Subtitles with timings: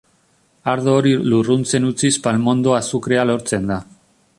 [0.73, 3.81] Ardo hori lurruntzen utziz palmondo-azukrea lortzen da.